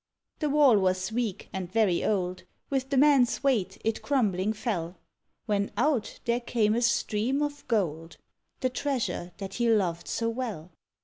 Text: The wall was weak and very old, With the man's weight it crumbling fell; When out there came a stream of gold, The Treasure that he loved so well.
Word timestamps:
The 0.39 0.49
wall 0.49 0.79
was 0.79 1.11
weak 1.11 1.47
and 1.53 1.71
very 1.71 2.03
old, 2.03 2.41
With 2.71 2.89
the 2.89 2.97
man's 2.97 3.43
weight 3.43 3.77
it 3.85 4.01
crumbling 4.01 4.51
fell; 4.51 4.97
When 5.45 5.69
out 5.77 6.19
there 6.25 6.39
came 6.39 6.73
a 6.73 6.81
stream 6.81 7.39
of 7.43 7.67
gold, 7.67 8.17
The 8.61 8.71
Treasure 8.71 9.31
that 9.37 9.53
he 9.53 9.69
loved 9.69 10.07
so 10.07 10.27
well. 10.27 10.71